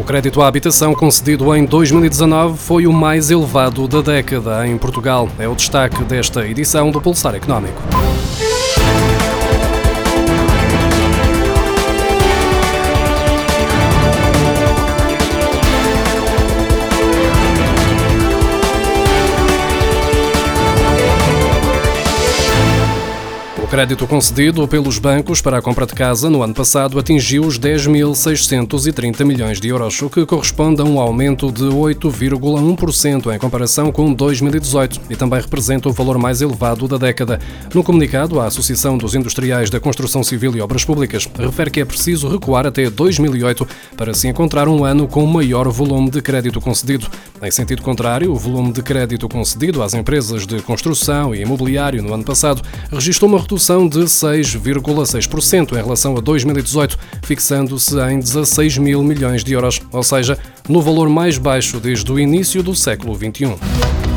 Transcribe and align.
O 0.00 0.02
crédito 0.02 0.40
à 0.40 0.46
habitação 0.46 0.94
concedido 0.94 1.54
em 1.54 1.62
2019 1.62 2.56
foi 2.56 2.86
o 2.86 2.92
mais 2.92 3.30
elevado 3.30 3.86
da 3.86 4.00
década 4.00 4.66
em 4.66 4.78
Portugal. 4.78 5.28
É 5.38 5.46
o 5.46 5.54
destaque 5.54 6.02
desta 6.04 6.46
edição 6.46 6.90
do 6.90 7.02
Pulsar 7.02 7.34
Económico. 7.34 7.82
Crédito 23.70 24.04
concedido 24.04 24.66
pelos 24.66 24.98
bancos 24.98 25.40
para 25.40 25.58
a 25.58 25.62
compra 25.62 25.86
de 25.86 25.94
casa 25.94 26.28
no 26.28 26.42
ano 26.42 26.52
passado 26.52 26.98
atingiu 26.98 27.44
os 27.44 27.56
10.630 27.56 29.24
milhões 29.24 29.60
de 29.60 29.68
euros, 29.68 30.02
o 30.02 30.10
que 30.10 30.26
corresponde 30.26 30.80
a 30.80 30.84
um 30.84 30.98
aumento 30.98 31.52
de 31.52 31.62
8,1% 31.62 33.32
em 33.32 33.38
comparação 33.38 33.92
com 33.92 34.12
2018 34.12 35.02
e 35.08 35.14
também 35.14 35.40
representa 35.40 35.88
o 35.88 35.92
valor 35.92 36.18
mais 36.18 36.42
elevado 36.42 36.88
da 36.88 36.96
década. 36.96 37.38
No 37.72 37.84
comunicado, 37.84 38.40
a 38.40 38.46
Associação 38.46 38.98
dos 38.98 39.14
Industriais 39.14 39.70
da 39.70 39.78
Construção 39.78 40.24
Civil 40.24 40.56
e 40.56 40.60
Obras 40.60 40.84
Públicas 40.84 41.30
refere 41.38 41.70
que 41.70 41.80
é 41.80 41.84
preciso 41.84 42.28
recuar 42.28 42.66
até 42.66 42.90
2008 42.90 43.68
para 43.96 44.12
se 44.12 44.26
encontrar 44.26 44.66
um 44.66 44.84
ano 44.84 45.06
com 45.06 45.24
maior 45.26 45.68
volume 45.68 46.10
de 46.10 46.20
crédito 46.20 46.60
concedido. 46.60 47.06
Em 47.40 47.52
sentido 47.52 47.82
contrário, 47.82 48.32
o 48.32 48.36
volume 48.36 48.72
de 48.72 48.82
crédito 48.82 49.28
concedido 49.28 49.80
às 49.80 49.94
empresas 49.94 50.44
de 50.44 50.60
construção 50.60 51.32
e 51.32 51.42
imobiliário 51.42 52.02
no 52.02 52.12
ano 52.12 52.24
passado 52.24 52.62
registrou 52.90 53.30
uma 53.30 53.38
redução 53.38 53.59
redução 53.60 53.86
de 53.86 53.98
6,6% 53.98 55.72
em 55.72 55.74
relação 55.74 56.16
a 56.16 56.20
2018, 56.20 56.98
fixando-se 57.22 57.94
em 58.10 58.18
16 58.18 58.78
mil 58.78 59.02
milhões 59.02 59.44
de 59.44 59.52
euros, 59.52 59.82
ou 59.92 60.02
seja, 60.02 60.38
no 60.66 60.80
valor 60.80 61.10
mais 61.10 61.36
baixo 61.36 61.78
desde 61.78 62.10
o 62.10 62.18
início 62.18 62.62
do 62.62 62.74
século 62.74 63.14
XXI. 63.14 64.09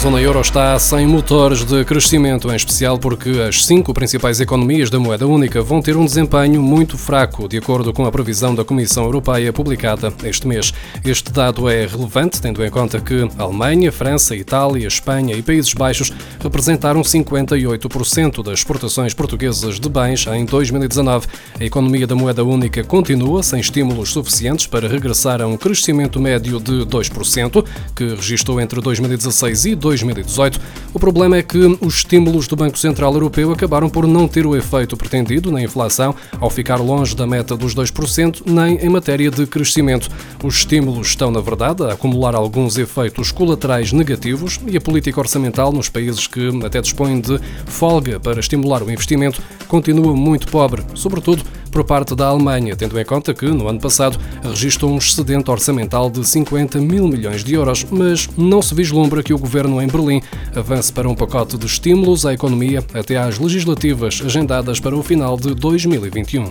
Zona 0.00 0.20
euro 0.20 0.40
está 0.40 0.78
sem 0.78 1.08
motores 1.08 1.64
de 1.64 1.84
crescimento, 1.84 2.48
em 2.52 2.54
especial 2.54 2.96
porque 3.00 3.30
as 3.48 3.66
cinco 3.66 3.92
principais 3.92 4.40
economias 4.40 4.90
da 4.90 4.98
moeda 5.00 5.26
única 5.26 5.60
vão 5.60 5.82
ter 5.82 5.96
um 5.96 6.04
desempenho 6.04 6.62
muito 6.62 6.96
fraco, 6.96 7.48
de 7.48 7.58
acordo 7.58 7.92
com 7.92 8.06
a 8.06 8.12
previsão 8.12 8.54
da 8.54 8.64
Comissão 8.64 9.02
Europeia 9.02 9.52
publicada 9.52 10.14
este 10.22 10.46
mês. 10.46 10.72
Este 11.04 11.32
dado 11.32 11.68
é 11.68 11.84
relevante, 11.84 12.40
tendo 12.40 12.64
em 12.64 12.70
conta 12.70 13.00
que 13.00 13.28
Alemanha, 13.36 13.90
França, 13.90 14.36
Itália, 14.36 14.86
Espanha 14.86 15.34
e 15.34 15.42
Países 15.42 15.74
Baixos 15.74 16.12
representaram 16.40 17.02
58% 17.02 18.44
das 18.44 18.60
exportações 18.60 19.12
portuguesas 19.12 19.80
de 19.80 19.88
bens 19.88 20.28
em 20.28 20.44
2019. 20.44 21.26
A 21.58 21.64
economia 21.64 22.06
da 22.06 22.14
moeda 22.14 22.44
única 22.44 22.84
continua 22.84 23.42
sem 23.42 23.58
estímulos 23.58 24.12
suficientes 24.12 24.68
para 24.68 24.86
regressar 24.86 25.42
a 25.42 25.46
um 25.48 25.56
crescimento 25.56 26.20
médio 26.20 26.60
de 26.60 26.86
2%, 26.86 27.64
que 27.96 28.14
registrou 28.14 28.60
entre 28.60 28.80
2016 28.80 29.64
e 29.64 29.74
2018. 29.74 29.87
2018. 29.88 30.60
O 30.92 30.98
problema 30.98 31.36
é 31.36 31.42
que 31.42 31.58
os 31.80 31.96
estímulos 31.96 32.46
do 32.46 32.56
Banco 32.56 32.78
Central 32.78 33.12
Europeu 33.14 33.52
acabaram 33.52 33.88
por 33.88 34.06
não 34.06 34.28
ter 34.28 34.46
o 34.46 34.56
efeito 34.56 34.96
pretendido 34.96 35.50
na 35.50 35.62
inflação, 35.62 36.14
ao 36.40 36.50
ficar 36.50 36.76
longe 36.76 37.14
da 37.14 37.26
meta 37.26 37.56
dos 37.56 37.74
2%, 37.74 38.42
nem 38.46 38.76
em 38.76 38.88
matéria 38.88 39.30
de 39.30 39.46
crescimento. 39.46 40.08
Os 40.42 40.56
estímulos 40.56 41.08
estão, 41.08 41.30
na 41.30 41.40
verdade, 41.40 41.82
a 41.84 41.92
acumular 41.92 42.34
alguns 42.34 42.76
efeitos 42.76 43.32
colaterais 43.32 43.92
negativos 43.92 44.60
e 44.66 44.76
a 44.76 44.80
política 44.80 45.20
orçamental 45.20 45.72
nos 45.72 45.88
países 45.88 46.26
que 46.26 46.50
até 46.64 46.80
dispõem 46.80 47.20
de 47.20 47.38
folga 47.66 48.20
para 48.20 48.40
estimular 48.40 48.82
o 48.82 48.90
investimento 48.90 49.42
continua 49.66 50.14
muito 50.14 50.48
pobre, 50.48 50.82
sobretudo 50.94 51.42
por 51.70 51.84
parte 51.84 52.14
da 52.14 52.26
Alemanha, 52.26 52.74
tendo 52.74 52.98
em 52.98 53.04
conta 53.04 53.34
que, 53.34 53.46
no 53.46 53.68
ano 53.68 53.80
passado, 53.80 54.18
registrou 54.42 54.90
um 54.90 54.98
excedente 54.98 55.50
orçamental 55.50 56.10
de 56.10 56.26
50 56.26 56.80
mil 56.80 57.06
milhões 57.06 57.44
de 57.44 57.54
euros, 57.54 57.86
mas 57.90 58.28
não 58.36 58.62
se 58.62 58.74
vislumbra 58.74 59.22
que 59.22 59.34
o 59.34 59.38
governo 59.38 59.77
em 59.80 59.86
Berlim 59.86 60.22
avance 60.54 60.92
para 60.92 61.08
um 61.08 61.14
pacote 61.14 61.56
de 61.56 61.66
estímulos 61.66 62.26
à 62.26 62.32
economia 62.32 62.84
até 62.94 63.16
às 63.16 63.38
legislativas 63.38 64.22
agendadas 64.24 64.80
para 64.80 64.96
o 64.96 65.02
final 65.02 65.36
de 65.36 65.54
2021. 65.54 66.50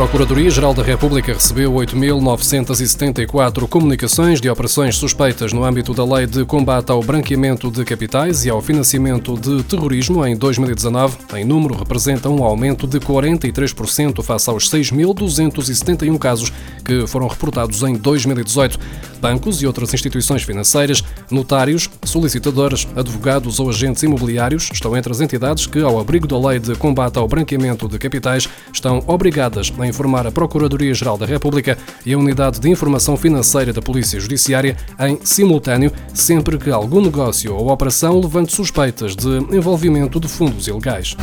Procuradoria-Geral 0.00 0.72
da 0.72 0.82
República 0.82 1.34
recebeu 1.34 1.72
8.974 1.72 3.68
comunicações 3.68 4.40
de 4.40 4.48
operações 4.48 4.96
suspeitas 4.96 5.52
no 5.52 5.62
âmbito 5.62 5.92
da 5.92 6.02
Lei 6.02 6.26
de 6.26 6.42
Combate 6.46 6.90
ao 6.90 7.02
Branqueamento 7.02 7.70
de 7.70 7.84
Capitais 7.84 8.46
e 8.46 8.50
ao 8.50 8.62
Financiamento 8.62 9.38
de 9.38 9.62
Terrorismo 9.64 10.24
em 10.24 10.34
2019. 10.34 11.18
Em 11.34 11.44
número, 11.44 11.74
representa 11.74 12.30
um 12.30 12.42
aumento 12.42 12.86
de 12.86 12.98
43% 12.98 14.22
face 14.22 14.48
aos 14.48 14.70
6.271 14.70 16.16
casos 16.18 16.50
que 16.82 17.06
foram 17.06 17.26
reportados 17.26 17.82
em 17.82 17.94
2018. 17.94 18.80
Bancos 19.20 19.62
e 19.62 19.66
outras 19.66 19.92
instituições 19.92 20.42
financeiras, 20.42 21.04
notários, 21.30 21.90
solicitadores, 22.04 22.88
advogados 22.96 23.60
ou 23.60 23.68
agentes 23.68 24.02
imobiliários 24.02 24.68
estão 24.72 24.96
entre 24.96 25.12
as 25.12 25.20
entidades 25.20 25.66
que, 25.66 25.80
ao 25.80 26.00
abrigo 26.00 26.26
da 26.26 26.38
Lei 26.38 26.58
de 26.58 26.74
Combate 26.74 27.18
ao 27.18 27.28
Branqueamento 27.28 27.88
de 27.88 27.98
Capitais, 27.98 28.48
estão 28.72 29.02
obrigadas 29.06 29.72
a 29.78 29.86
informar 29.86 30.26
a 30.26 30.32
Procuradoria-Geral 30.32 31.18
da 31.18 31.26
República 31.26 31.76
e 32.04 32.12
a 32.12 32.18
Unidade 32.18 32.58
de 32.58 32.68
Informação 32.68 33.16
Financeira 33.16 33.72
da 33.72 33.82
Polícia 33.82 34.18
Judiciária 34.18 34.76
em 34.98 35.18
simultâneo, 35.22 35.92
sempre 36.14 36.58
que 36.58 36.70
algum 36.70 37.00
negócio 37.00 37.54
ou 37.54 37.70
operação 37.70 38.20
levante 38.20 38.52
suspeitas 38.52 39.14
de 39.14 39.28
envolvimento 39.54 40.18
de 40.18 40.28
fundos 40.28 40.66
ilegais. 40.66 41.16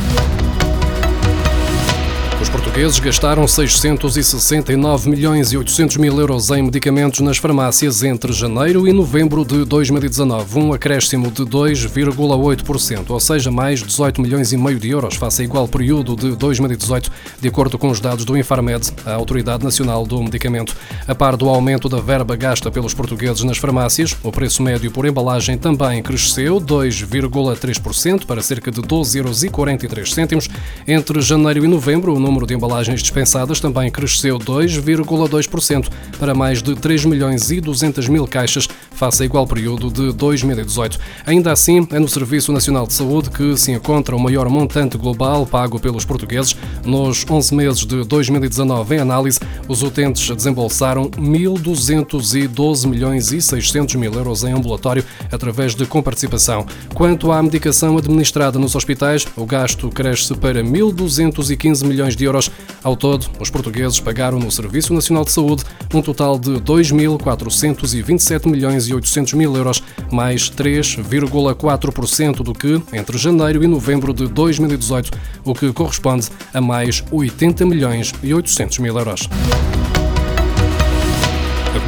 Os 2.40 2.48
portugueses 2.48 3.00
gastaram 3.00 3.48
669 3.48 5.10
milhões 5.10 5.52
e 5.52 5.58
800 5.58 5.96
mil 5.96 6.20
euros 6.20 6.50
em 6.50 6.62
medicamentos 6.62 7.18
nas 7.18 7.36
farmácias 7.36 8.04
entre 8.04 8.32
janeiro 8.32 8.86
e 8.86 8.92
novembro 8.92 9.44
de 9.44 9.64
2019, 9.64 10.58
um 10.60 10.72
acréscimo 10.72 11.32
de 11.32 11.42
2,8%, 11.42 13.10
ou 13.10 13.18
seja, 13.18 13.50
mais 13.50 13.82
18 13.82 14.22
milhões 14.22 14.52
e 14.52 14.56
meio 14.56 14.78
de 14.78 14.88
euros 14.88 15.16
face 15.16 15.42
a 15.42 15.44
igual 15.44 15.66
período 15.66 16.14
de 16.14 16.36
2018, 16.36 17.10
de 17.40 17.48
acordo 17.48 17.76
com 17.76 17.88
os 17.88 17.98
dados 17.98 18.24
do 18.24 18.38
Infarmed, 18.38 18.92
a 19.04 19.14
Autoridade 19.14 19.64
Nacional 19.64 20.06
do 20.06 20.22
Medicamento. 20.22 20.76
A 21.08 21.16
par 21.16 21.36
do 21.36 21.48
aumento 21.48 21.88
da 21.88 21.98
verba 21.98 22.36
gasta 22.36 22.70
pelos 22.70 22.94
portugueses 22.94 23.42
nas 23.42 23.58
farmácias, 23.58 24.16
o 24.22 24.30
preço 24.30 24.62
médio 24.62 24.92
por 24.92 25.06
embalagem 25.06 25.58
também 25.58 26.00
cresceu 26.04 26.60
2,3% 26.60 28.26
para 28.26 28.42
cerca 28.42 28.70
de 28.70 28.80
12,43 28.80 30.30
euros. 30.30 30.48
Entre 30.86 31.20
janeiro 31.20 31.64
e 31.64 31.68
novembro, 31.68 32.27
número 32.28 32.46
de 32.46 32.54
embalagens 32.54 33.00
dispensadas 33.00 33.58
também 33.58 33.90
cresceu 33.90 34.38
2,2% 34.38 35.88
para 36.18 36.34
mais 36.34 36.62
de 36.62 36.74
3 36.74 37.06
milhões 37.06 37.50
e 37.50 37.58
200 37.58 38.06
mil 38.06 38.26
caixas 38.26 38.68
face 38.90 39.22
a 39.22 39.26
igual 39.26 39.46
período 39.46 39.90
de 39.90 40.12
2018. 40.12 40.98
Ainda 41.24 41.52
assim, 41.52 41.88
é 41.90 41.98
no 41.98 42.06
Serviço 42.06 42.52
Nacional 42.52 42.86
de 42.86 42.92
Saúde 42.92 43.30
que 43.30 43.56
se 43.56 43.72
encontra 43.72 44.14
o 44.14 44.20
maior 44.20 44.48
montante 44.50 44.98
global 44.98 45.46
pago 45.46 45.80
pelos 45.80 46.04
portugueses. 46.04 46.54
Nos 46.84 47.24
11 47.28 47.54
meses 47.54 47.86
de 47.86 48.04
2019 48.04 48.96
em 48.96 48.98
análise, 48.98 49.40
os 49.68 49.82
utentes 49.82 50.34
desembolsaram 50.34 51.10
1.212 51.10 52.88
milhões 52.88 53.30
e 53.32 53.40
600 53.40 53.94
mil 53.96 54.12
euros 54.14 54.42
em 54.42 54.52
ambulatório 54.52 55.04
através 55.30 55.74
de 55.74 55.84
comparticipação. 55.86 56.66
Quanto 56.94 57.30
à 57.30 57.42
medicação 57.42 57.96
administrada 57.96 58.58
nos 58.58 58.74
hospitais, 58.74 59.26
o 59.36 59.44
gasto 59.44 59.88
cresce 59.90 60.34
para 60.34 60.62
1.215 60.64 61.84
milhões 61.86 62.16
de 62.16 62.24
euros. 62.24 62.50
Ao 62.82 62.96
todo, 62.96 63.26
os 63.38 63.50
portugueses 63.50 64.00
pagaram 64.00 64.38
no 64.38 64.50
Serviço 64.50 64.94
Nacional 64.94 65.24
de 65.24 65.32
Saúde 65.32 65.64
um 65.92 66.02
total 66.02 66.38
de 66.38 66.52
2.427 66.52 68.46
milhões 68.46 68.88
e 68.88 68.94
800 68.94 69.34
mil 69.34 69.54
euros, 69.54 69.82
mais 70.10 70.50
3,4% 70.50 72.42
do 72.42 72.52
que 72.52 72.80
entre 72.92 73.18
janeiro 73.18 73.62
e 73.62 73.66
novembro 73.66 74.12
de 74.12 74.26
2018, 74.26 75.10
o 75.44 75.54
que 75.54 75.72
corresponde 75.72 76.28
a 76.52 76.60
mais 76.60 77.04
80 77.10 77.66
milhões 77.66 78.14
e 78.22 78.32
800 78.32 78.78
mil 78.78 78.96
euros. 78.96 79.28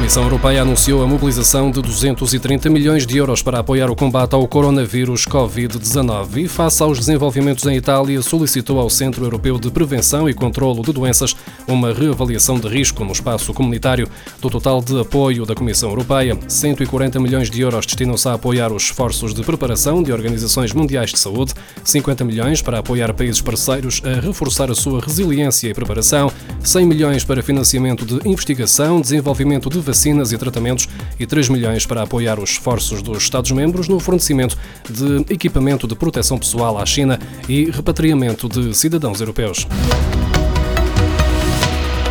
A 0.01 0.03
Comissão 0.03 0.23
Europeia 0.23 0.63
anunciou 0.63 1.03
a 1.03 1.07
mobilização 1.07 1.69
de 1.69 1.79
230 1.79 2.67
milhões 2.71 3.05
de 3.05 3.17
euros 3.17 3.43
para 3.43 3.59
apoiar 3.59 3.87
o 3.91 3.95
combate 3.95 4.33
ao 4.33 4.47
coronavírus 4.47 5.27
Covid-19 5.27 6.37
e, 6.37 6.47
face 6.47 6.81
aos 6.81 6.97
desenvolvimentos 6.97 7.63
em 7.67 7.75
Itália, 7.75 8.19
solicitou 8.23 8.79
ao 8.79 8.89
Centro 8.89 9.23
Europeu 9.23 9.59
de 9.59 9.69
Prevenção 9.69 10.27
e 10.27 10.33
Controlo 10.33 10.81
de 10.81 10.91
Doenças 10.91 11.35
uma 11.67 11.93
reavaliação 11.93 12.59
de 12.59 12.67
risco 12.67 13.05
no 13.05 13.11
espaço 13.11 13.53
comunitário. 13.53 14.09
Do 14.41 14.49
total 14.49 14.81
de 14.81 14.99
apoio 14.99 15.45
da 15.45 15.53
Comissão 15.53 15.89
Europeia, 15.89 16.35
140 16.47 17.19
milhões 17.19 17.51
de 17.51 17.61
euros 17.61 17.85
destinam-se 17.85 18.27
a 18.27 18.33
apoiar 18.33 18.73
os 18.73 18.85
esforços 18.85 19.35
de 19.35 19.43
preparação 19.43 20.01
de 20.01 20.11
organizações 20.11 20.73
mundiais 20.73 21.11
de 21.11 21.19
saúde, 21.19 21.53
50 21.83 22.25
milhões 22.25 22.59
para 22.59 22.79
apoiar 22.79 23.13
países 23.13 23.39
parceiros 23.39 24.01
a 24.03 24.19
reforçar 24.19 24.71
a 24.71 24.75
sua 24.75 24.99
resiliência 24.99 25.69
e 25.69 25.75
preparação, 25.75 26.31
100 26.63 26.85
milhões 26.85 27.23
para 27.23 27.41
financiamento 27.41 28.05
de 28.05 28.27
investigação, 28.27 29.01
desenvolvimento 29.01 29.69
de 29.69 29.79
vacinas 29.79 30.31
e 30.31 30.37
tratamentos 30.37 30.87
e 31.19 31.25
3 31.25 31.49
milhões 31.49 31.85
para 31.85 32.03
apoiar 32.03 32.39
os 32.39 32.51
esforços 32.51 33.01
dos 33.01 33.23
Estados-membros 33.23 33.87
no 33.87 33.99
fornecimento 33.99 34.57
de 34.89 35.33
equipamento 35.33 35.87
de 35.87 35.95
proteção 35.95 36.37
pessoal 36.37 36.77
à 36.77 36.85
China 36.85 37.19
e 37.49 37.71
repatriamento 37.71 38.47
de 38.47 38.73
cidadãos 38.75 39.19
europeus. 39.19 39.67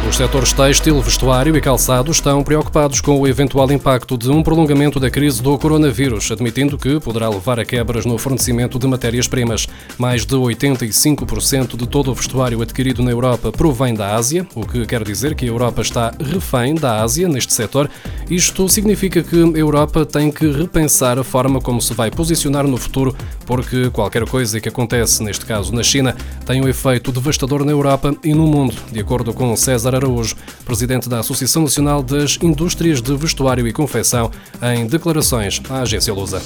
Os 0.08 0.16
setores 0.16 0.52
têxtil, 0.52 1.00
vestuário 1.00 1.56
e 1.56 1.60
calçado 1.60 2.10
estão 2.10 2.42
preocupados 2.42 3.00
com 3.00 3.20
o 3.20 3.28
eventual 3.28 3.70
impacto 3.70 4.16
de 4.16 4.30
um 4.30 4.42
prolongamento 4.42 4.98
da 4.98 5.10
crise 5.10 5.42
do 5.42 5.56
coronavírus, 5.58 6.32
admitindo 6.32 6.78
que 6.78 6.98
poderá 6.98 7.28
levar 7.28 7.60
a 7.60 7.64
quebras 7.64 8.06
no 8.06 8.18
fornecimento 8.18 8.78
de 8.78 8.88
matérias-primas. 8.88 9.68
Mais 9.98 10.24
de 10.24 10.34
85% 10.34 11.76
de 11.76 11.86
todo 11.86 12.10
o 12.10 12.14
vestuário 12.14 12.60
adquirido 12.62 13.02
na 13.02 13.10
Europa 13.10 13.52
provém 13.52 13.94
da 13.94 14.16
Ásia, 14.16 14.46
o 14.54 14.66
que 14.66 14.84
quer 14.86 15.04
dizer 15.04 15.34
que 15.34 15.44
a 15.44 15.48
Europa 15.48 15.82
está 15.82 16.12
refém 16.18 16.74
da 16.74 17.02
Ásia 17.02 17.28
neste 17.28 17.52
setor. 17.52 17.88
Isto 18.30 18.68
significa 18.68 19.24
que 19.24 19.36
a 19.42 19.58
Europa 19.58 20.06
tem 20.06 20.30
que 20.30 20.48
repensar 20.52 21.18
a 21.18 21.24
forma 21.24 21.60
como 21.60 21.82
se 21.82 21.92
vai 21.92 22.12
posicionar 22.12 22.64
no 22.64 22.76
futuro, 22.76 23.12
porque 23.44 23.90
qualquer 23.90 24.24
coisa 24.24 24.60
que 24.60 24.68
acontece, 24.68 25.20
neste 25.22 25.44
caso 25.44 25.74
na 25.74 25.82
China, 25.82 26.16
tem 26.46 26.62
um 26.62 26.68
efeito 26.68 27.10
devastador 27.10 27.64
na 27.64 27.72
Europa 27.72 28.14
e 28.22 28.32
no 28.32 28.46
mundo, 28.46 28.76
de 28.92 29.00
acordo 29.00 29.34
com 29.34 29.56
César 29.56 29.96
Araújo, 29.96 30.36
presidente 30.64 31.08
da 31.08 31.18
Associação 31.18 31.62
Nacional 31.62 32.04
das 32.04 32.38
Indústrias 32.40 33.02
de 33.02 33.16
Vestuário 33.16 33.66
e 33.66 33.72
Confecção, 33.72 34.30
em 34.62 34.86
declarações 34.86 35.60
à 35.68 35.80
agência 35.80 36.14
Lusa. 36.14 36.40